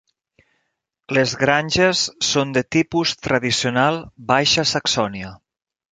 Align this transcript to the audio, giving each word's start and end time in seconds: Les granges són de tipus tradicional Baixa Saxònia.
Les 1.17 1.35
granges 1.41 2.01
són 2.29 2.55
de 2.57 2.63
tipus 2.77 3.13
tradicional 3.27 4.03
Baixa 4.33 4.67
Saxònia. 4.75 5.35